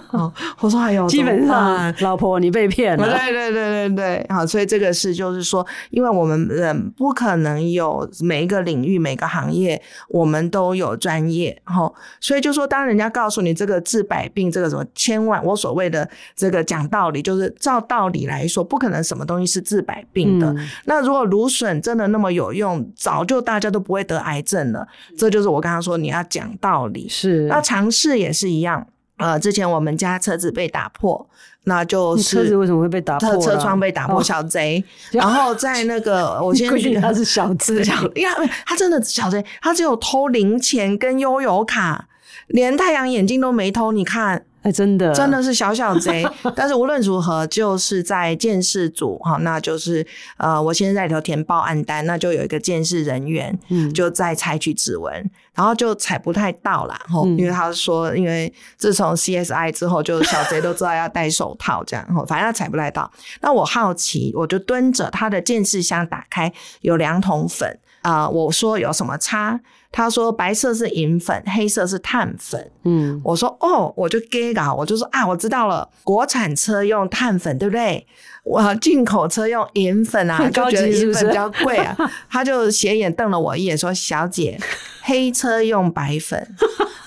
[0.10, 3.04] 哦，我说还有，基本上老婆你被骗了。
[3.04, 20.52] 对对对对对，好，所以这个是就是说，因为我们人不可能有每一个领域、每个行业我们都有专业，哈，所以就说当人家告诉你这个治百病，这个什么千万，我所谓的这个讲道理，就是照道理来说，不可能什么东西是治百病的。
[20.52, 24.86] 嗯、那如果芦笋真的那么有用，早就大家都不会得癌症了。
[25.16, 28.86] 这就是我刚刚说你要讲道理，是那尝试也是一样。
[29.22, 31.26] 呃，之前我们家车子被打破，
[31.64, 33.38] 那就是车子为什么会被打破？
[33.38, 34.82] 车窗被打破，小贼。
[35.14, 37.76] 哦、然后在那个， 我先觉得他 是小贼，
[38.14, 42.06] 因为他真的小贼，他只有偷零钱跟悠游卡，
[42.48, 43.92] 连太阳眼镜都没偷。
[43.92, 44.44] 你看。
[44.62, 46.24] 哎，真的，真的是小小贼。
[46.54, 55.12] 但是无论如何，就是在监视组哈，那就是呃，我先在里头填报案单，那就有一个监视人员，嗯，就在采取指纹，
[55.54, 63.10] 然后就采不太到啦，吼、嗯，因为他说，因为自从 CSI 之后，就小贼都知道要戴手套这样，吼， 反正他采不太到。
[63.40, 69.60] 那我好奇，我就蹲着他的监视箱打开，有两桶粉啊、呃，我说有什么差？
[69.92, 72.70] 他说白色是银粉，黑色是碳粉。
[72.84, 78.04] 嗯，我说哦，我就给搞，我就说啊，我知道了，国产车用碳粉，对不对？
[78.42, 81.94] 我进口车用银粉啊， 就觉得银粉比较贵啊。
[81.96, 84.58] 是 是他就斜眼瞪了我一眼，说：“小姐，
[85.02, 86.54] 黑车用白粉，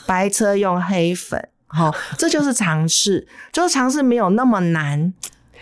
[0.06, 5.12] 白车用黑粉，好、哦，这就是尝试，就是尝试没有那么难。”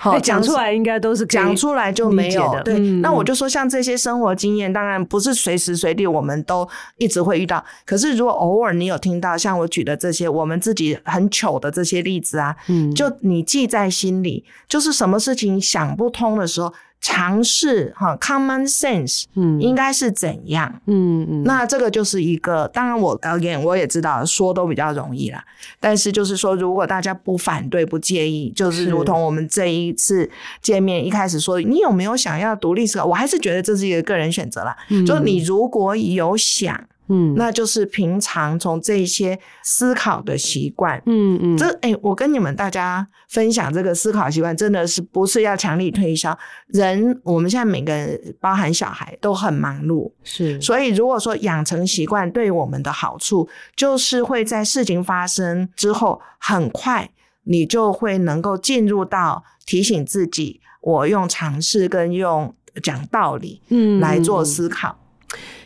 [0.04, 2.62] 好，讲出来应该都是讲出来就没有的。
[2.64, 7.64] 对，嗯、那我就说，像这些生活经验，当然不是随时随地我们都一直会遇到。
[7.86, 16.74] 可是如果偶尔你有听到像我举的这些我们自己很糗的这些例子啊，嗯，就你记在心里，就是什么事情想不通的时候。
[17.04, 20.74] 尝试哈，common sense，嗯，应该是怎样？
[20.88, 25.44] 嗯嗯，那这个就是一个，当然我 again 我也知道说都比较容易啦，
[25.82, 30.30] 但是就是说，如果大家不反对、不介意，就是如同我们这一次
[30.62, 33.04] 见面一开始说，你有没有想要独立思考？
[33.04, 34.74] 我还是觉得这是一个个人选择啦。
[34.88, 36.88] 嗯，就你如果有想。
[37.08, 46.38] 嗯，那就是平常从这些思考的习惯，嗯嗯，这哎、欸，我跟你们大家分享这个思考习惯，真的是不是要强力推销？
[46.68, 57.10] 人我们现在每个人，包含小孩，都很忙碌，是，所以如果说养成习惯对我们的好处，就是会在事情发生之后，很快
[57.44, 64.98] 你就会能够进入到提醒自己，我用尝试跟用讲道理，嗯，来做思考。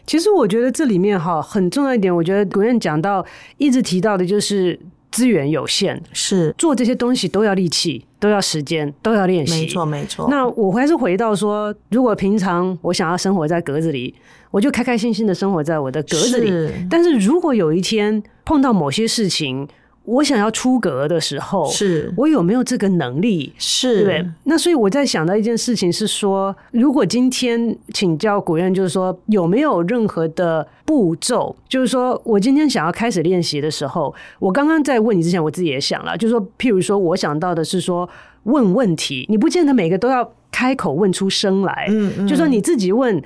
[0.07, 3.23] 其实我觉得这里面哈很重要一点，我觉得古燕讲到
[3.57, 4.79] 一直提到的就是
[5.11, 9.61] 资源有限，是做这些东西都要力气，都要时间，都要练习。
[9.61, 10.27] 没错，没错。
[10.29, 14.15] 那我还是回到说，如果平常我想要生活在格子里，
[14.49, 16.47] 我就开开心心的生活在我的格子里。
[16.47, 16.73] 是。
[16.89, 19.67] 但是如果有一天碰到某些事情，
[20.07, 23.51] 我想要出格的时候，是我有没有这个能力？
[23.57, 31.53] 是对，那所以我在想到一件事情是说，如果今天请教古院，就是说有没有任何的步骤？
[31.67, 38.09] 就是说我今天想要开始练习的时候，我刚刚在问你之前，我自己也想了，就是说，譬如说，我想到的是说
[38.43, 43.21] 问问题，你不见得每个都要开口问出声来，嗯嗯，就说你自己问。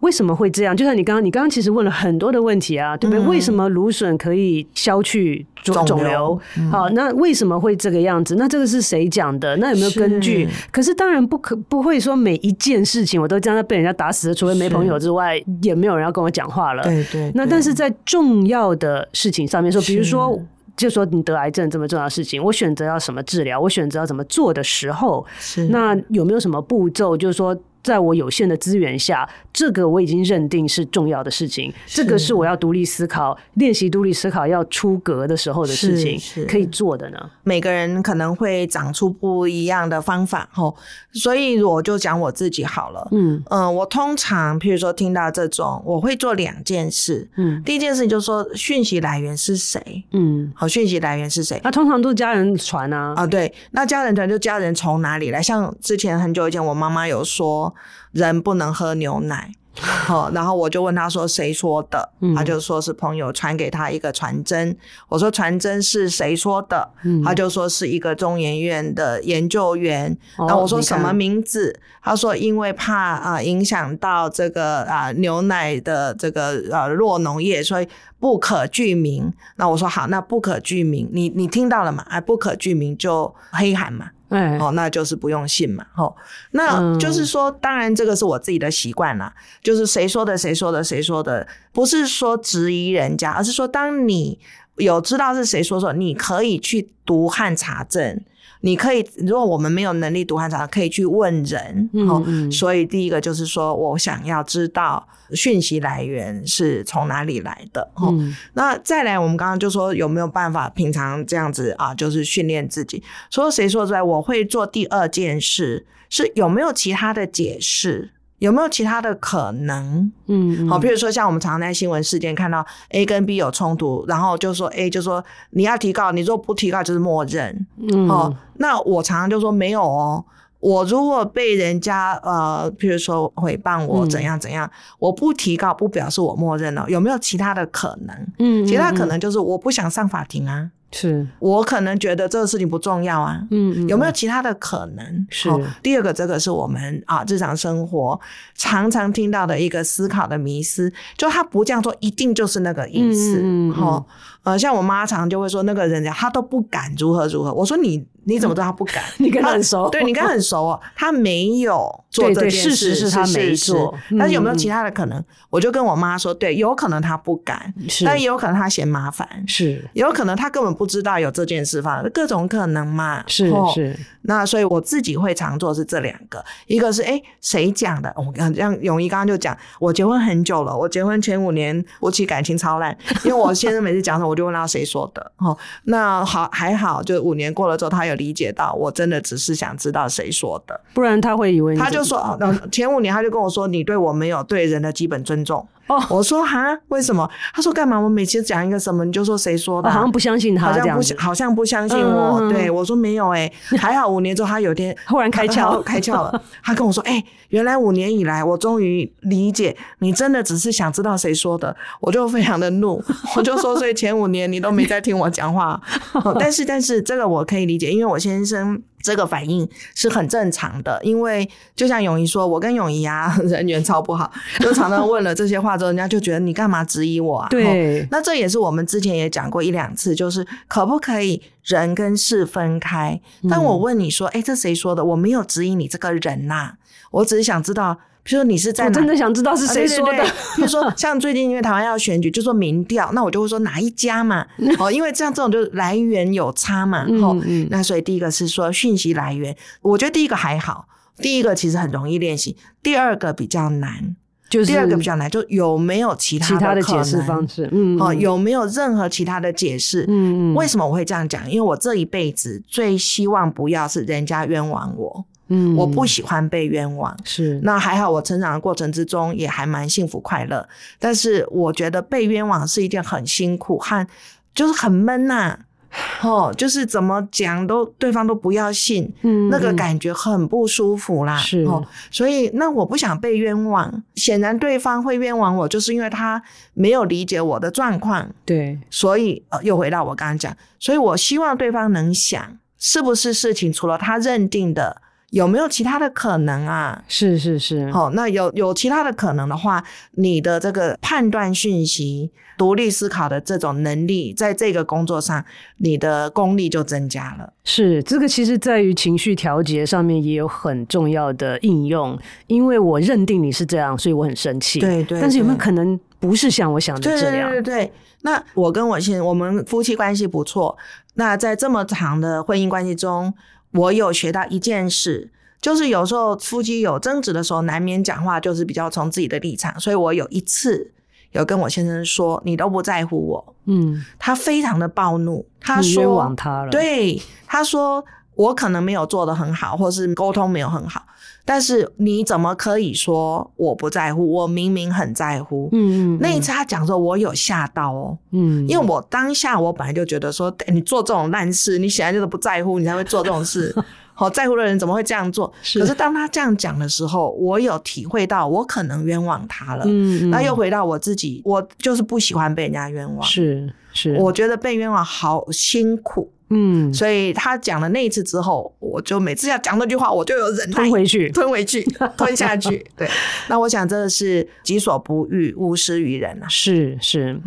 [0.00, 0.76] 为什么会这样？
[0.76, 3.24] 就像你刚刚，你刚刚其实问了很多的问题啊，对不对？
[3.24, 5.84] 嗯、为什么芦笋可以消去肿瘤？
[5.84, 8.36] 肿瘤嗯、好，那为什么会这个样子？
[8.36, 9.56] 那这个是谁讲的？
[9.56, 10.46] 那有没有根据？
[10.48, 16.82] 是可是当然不可不会说每一件事情我都这样被人家打死，除非没朋友之外，也没有人要跟我讲话了。
[16.84, 17.32] 对，对对。
[17.34, 20.40] 那但是在重要的事情上面说，比如说，
[20.76, 27.16] 就说你得癌症这么重要的事情，我选择要什么治疗，我选择要怎么做的时候，是那有没有什么步骤？
[27.16, 27.58] 就是说。
[27.80, 29.26] 在我有限的资源下，
[29.58, 31.74] 这个我已经认定是重要的事情。
[31.84, 37.18] 这个是我要独立思考、练习独立思考、要出格的时候的事情，可以做的呢。
[37.42, 40.72] 每个人可能会长出不一样的方法，哦。
[41.12, 43.08] 所以我就讲我自己好了。
[43.10, 47.28] 嗯嗯、呃，我通常譬如说听到这种，我会做两件事。
[47.36, 50.04] 嗯，第一件事情就是说讯息来源是谁？
[50.12, 51.60] 嗯，好，讯息来源是谁？
[51.64, 53.12] 那通常都是家人传啊。
[53.16, 55.42] 啊，对，那家人传就家人从哪里来？
[55.42, 57.74] 像之前很久以前，我妈妈有说。
[58.12, 64.76] 人不能喝牛奶， 好，然后我就问他说谁说的，嗯、他就说是朋友传给他一个传真。
[65.08, 66.90] 我说传真是谁说的？
[67.04, 70.16] 嗯、他就说是一个中研院的研究员。
[70.38, 71.78] 那、哦、我说什么名字？
[72.02, 77.86] 他说因为怕啊、呃、影响到这个啊、呃、牛奶的这个呃弱农业，所以
[78.18, 79.32] 不可具名。
[79.56, 82.04] 那我说好，那不可具名，你你听到了吗？
[82.08, 84.10] 啊，不可具名就黑函嘛。
[84.28, 86.14] 哎，哦，那就是不用信嘛，哦，
[86.50, 94.38] 那就是说，当然这个是我自己的习惯啦，嗯、就是谁说的，谁说的，谁说的，不是说质疑人家，而是说，当你
[94.76, 98.22] 有知道是谁说说，你可以去读和查证。
[98.60, 101.88] 你可以，如果我们没有能力读汉查，可以去问人。
[101.92, 107.90] 嗯，嗯，所以第一个就是说我想要知道讯息来源是从哪里来的。
[108.02, 113.02] 嗯，那再来，我们刚刚就说有没有办法平常这样子啊，就是训练自己。
[113.30, 118.10] 除了谁说出来，我会做第二件事，是有没有其他的解释。
[118.38, 120.10] 有没有其他的可能？
[120.26, 127.66] 嗯，好，比如说像我们常常在新闻事件看到 A 跟 B 有冲突，然后就说 A 就说你要提告，你如果不提告就是默认。
[127.78, 130.24] 嗯，哦，那我常常就说没有哦，
[130.60, 134.70] 我如果被人家呃，譬如说诽谤我怎样怎样，嗯，
[135.00, 138.26] 我不提告不表示我默认了，有没有其他的可能？
[138.38, 140.70] 嗯，其他可能就是我不想上法庭啊。
[140.90, 141.26] 是。
[141.38, 145.26] 我可能觉得这个事情不重要啊，嗯，有没有其他的可能？
[145.30, 148.18] 是、哦、第二个，这个是我们啊日常生活
[148.54, 154.06] 常常听到的一个思考的迷思，就他不这样做，一定就是那个意思，嗯，嗯，嗯，哦
[154.44, 157.52] 呃，像我妈常常就会说，那个人家他都不敢如何如何。
[157.52, 159.02] 我说你你怎么知道他不敢？
[159.18, 160.80] 你跟他很熟，对，你跟他很熟哦。
[160.94, 163.94] 他没有做这件事，事实是他没做。
[164.18, 165.22] 但是有没有其他的可能？
[165.50, 167.74] 我就跟我妈说，对，有可能他不敢，
[168.04, 173.24] 但也有可能他嫌麻烦，是，有可能他根本不知道有这件事发生，各种可能嘛。
[173.26, 173.98] 是是。
[174.22, 178.12] 那所以我自己会常做是这两个，一个是哎谁讲的？
[178.14, 184.28] 我刚像永一刚刚就讲，我结婚很久了，我结婚前五年夫妻感情超烂，因为我先生每次讲什么。
[184.38, 185.56] 就问到谁说的哦？
[185.84, 192.38] 那好还好，就五年过了之后，他有理解到，我真的只是想知道谁说的，不然他会以为他就说，
[192.70, 195.66] 前五年他就跟我说，你对我没有对人的基本尊重。
[195.88, 197.28] 哦，我说哈，为什么？
[197.54, 197.98] 他说干嘛？
[197.98, 199.90] 我每次讲一个什么，你就说谁说的？
[199.90, 202.40] 好像不相信他，好像不，好像不相信我。
[202.50, 206.42] 对，我说没有哎，还好五年之后，他有天忽然开窍， 开窍了。
[206.62, 211.74] 他跟我说，哎，原来五年以来，我终于理解，你真的只是想知道谁说的。
[212.00, 213.02] 我就非常的怒，
[213.36, 215.80] 我就说，所以前五年你都没在听我讲话。
[216.38, 218.82] 但是，但是这个我可以理解，因为我先生。
[219.02, 224.30] 这个反应是很正常的，因为就像永仪说，我跟永仪啊 人缘超不好，
[224.60, 227.48] 就常常问了这些话之后，人家就觉得你干嘛质疑我啊？
[227.48, 233.20] 对，那这也是我们之前也讲过一两次，就是可不可以人跟事分开？
[233.48, 235.04] 但我问你说，哎、嗯，这谁说的？
[235.04, 236.74] 我没有质疑你这个人呐、啊，
[237.10, 237.98] 我只是想知道。
[238.28, 240.22] 比如说你是在哪，我真的想知道是谁说的。
[240.54, 244.46] 比、啊、如说像最近因为台湾要选举，就说民调，那我就会说哪一家嘛？
[244.78, 247.06] 哦，因为这样这种就来源有差嘛。
[247.22, 247.34] 哦，
[247.70, 254.14] 那所以第一个是说讯息来源，我觉得第一个还好，第一个其实很容易练习，第二个比较难，
[254.50, 257.66] 就是第二个比较难，就有没有其他的，其他的解释方式？
[257.72, 260.04] 嗯，哦，有没有任何其他的解释？
[260.06, 261.50] 嗯嗯，为什么我会这样讲？
[261.50, 265.24] 因为我这一辈子最希望不要是人家冤枉我。
[265.48, 267.60] 嗯，我不喜欢被冤枉，是。
[267.62, 270.68] 那还好，我成长的过程之中也还蛮幸福快乐。
[270.98, 274.06] 但是我觉得被冤枉是一件很辛苦和
[274.54, 275.58] 就是很闷呐、啊，
[276.22, 281.62] 哦，就是怎么讲都对方都不要信，嗯，那个感觉很不舒服啦，是。
[281.64, 286.42] 哦，所以那我不想被冤枉，显然对方会冤枉我，就是因为他
[286.74, 288.78] 没有理解我的状况，对。
[288.90, 295.00] 所以呃，又回到我刚刚讲，所以我希望对方能想，是不是事情除了他认定的。
[295.30, 297.04] 有没有其他的可能啊？
[297.06, 305.44] 是是是，好，那有有其他的可能的话，你的这个判断讯息、独立思考的这种能力，在这个工作上，
[305.76, 307.52] 你的功力就增加了。
[307.64, 314.80] 是，这个其实在于情绪调节上面也有很重要的应用，因为我认定你是这样，所以我很生气。
[314.80, 315.20] 对，对对。
[315.20, 317.50] 但是有没有可能不是像我想的这样？
[317.50, 317.92] 对对对对。
[318.22, 320.74] 那我跟我现我们夫妻关系不错，
[321.14, 323.34] 那在这么长的婚姻关系中。
[323.72, 329.78] 我有学到一件事，就是有时候夫妻有争执的时候，难免讲话就是比较从自己的立场。
[329.78, 330.92] 所以我有一次
[331.32, 338.04] 有跟我先生说：“你都不在乎我。”嗯，他非常的暴怒，他说：“冤枉他了。”对，他说
[338.38, 341.02] ：“我可能没有做得很好，或是沟通没有很好。”
[341.44, 344.30] 但是你怎么可以说我不在乎？
[344.30, 345.70] 我明明很在乎。
[345.72, 348.18] 嗯，嗯嗯，那一次他讲说，我有吓到哦。
[348.32, 353.74] 嗯，因为我当下我本来就觉得说，你做这种烂事，你显然就是不在乎，你才会做这种事。
[354.12, 355.50] 好 在乎的人怎么会这样做？
[355.62, 355.80] 是。
[355.80, 359.84] 可是当他这样讲的时候，我有体会到我可能冤枉他了。
[359.86, 363.26] 嗯，那又回到我自己，我就是不喜欢被人家冤枉。
[363.26, 366.30] 是是，我觉得被冤枉好辛苦。
[366.50, 371.82] 嗯，所以他讲了那一次之后，我就每次要讲那句话，我就有忍耐，吞回去，吞回去，
[372.16, 372.84] 吞下去。
[372.96, 373.08] 对，
[373.48, 376.46] 那我想这个是己所不欲，勿施于人啊。
[376.48, 377.38] 是是，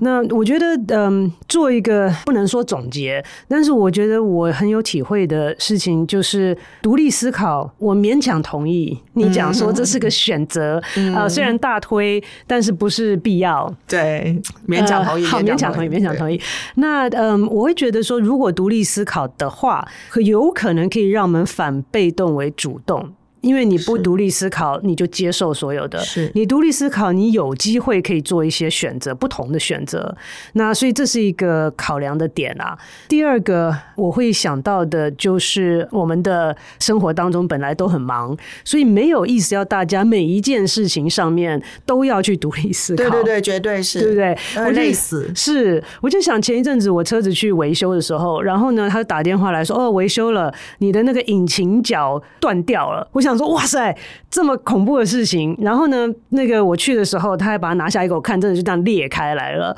[0.00, 7.72] 那我觉得，嗯，做一个不能说总结，但是我觉得我很有体会的事情就是独立思考。
[7.78, 13.72] 我勉强同意你讲说这是个选择啊，嗯呃，虽然大推，但是不是必要。
[13.86, 16.40] 对，勉强同意，呃，好，勉强同意，勉强同意。
[16.74, 19.86] 那嗯，我会觉得说，如果独立思考的话，
[20.24, 23.14] 有可能可以让我们反被动为主动。
[23.40, 30.14] 因为你不独立思考，你就接受所有的；是你独立思考，你有机会可以做一些选择，不同的选择。
[30.54, 32.76] 那所以这是一个考量的点啊。
[33.08, 43.04] 第二个我会想到的就是，我们的生活当中本来都很忙，所以没有意思要大家每一件事情上面都要去独立思考。
[43.04, 44.36] 对对对，绝对是，对不对？
[44.56, 45.30] 我累死。
[45.34, 53.27] 是，我就想前一阵子我车子去维修的时候，然后呢，他打电话来说：“哦，维修了，你的那个引擎脚断掉了。”我想。
[53.28, 53.96] 想说哇塞，
[54.30, 59.76] 这么恐怖的事情，然后呢，那个我去的时候，他还把它拿下一个我看，真的就这样裂开来了。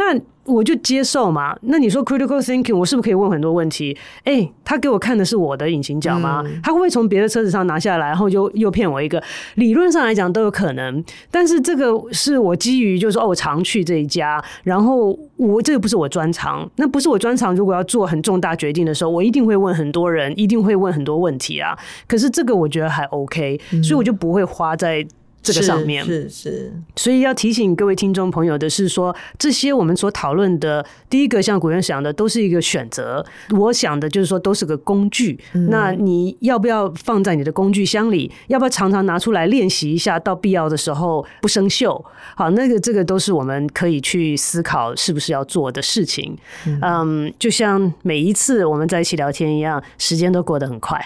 [0.00, 1.54] 那我就接受嘛。
[1.64, 3.94] 那你说 critical thinking，我是不是可以问很多问题？
[4.24, 6.42] 哎、欸，他给我看的是我的引擎脚吗？
[6.46, 9.22] 嗯、他会不会从别的车子上拿下来，然后就又骗我一个？
[9.56, 17.54] 理论上来讲都有可能，但是这个是我基于就是说哦，我常去这一家，然后我这个不是我专长，那不是我专长。
[17.54, 21.76] 如果要做很重大决定的时候，我一定会问很多人，一定会问很多问题啊。
[22.08, 25.06] 可是这个我觉得还 OK，所以我就不会花在。
[25.42, 33.24] 这个上面是是，是，所以要提醒各位听众朋友的是说，这些我们所讨论的，第一个像古人想的，都是一个选择。
[33.50, 35.40] 我想的就是说，都是个工具。
[35.54, 38.30] 嗯、那你要不要放在你的工具箱里？
[38.48, 40.18] 要不要常常拿出来练习一下？
[40.18, 41.98] 到必要的时候不生锈。
[42.36, 46.36] 好，那个这个都是我们可以去思考是不是要做的事情。
[46.66, 50.98] 嗯，um, 就像每一次我们在一起聊天一样，时间都过得很快。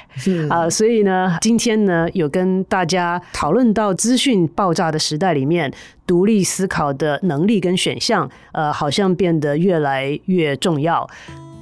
[0.51, 4.24] 啊、uh，所以呢，今天呢，有跟大家讨论到资讯。
[4.25, 5.71] 讯爆炸的时代里面，
[6.07, 11.07] 独立思考的能力跟选项，呃，好像变得越来越重要。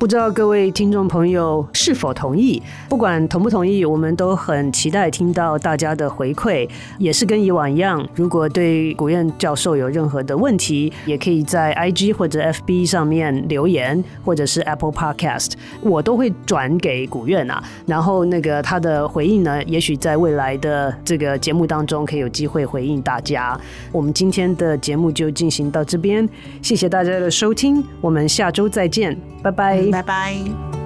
[0.03, 2.61] 不知道各位听众朋友是否同意？
[2.89, 6.69] 不管同不同意，我们都很期待听到大家的回馈。
[6.99, 17.63] 也是跟以往一样，如果对古院教授有任何的问题，也可以在 IG 或者 FB 上面留言，或者是 Apple Podcast，我都会转给古院啊。
[17.87, 23.57] 然后那个他的回应呢，也许在未来的这个节目当中可以有机会回应大家。
[23.93, 26.29] 我们今天的节目就进行到这边，
[26.61, 29.92] 谢谢大家的收听，我们下周再见，拜拜。
[29.93, 30.82] 拜拜。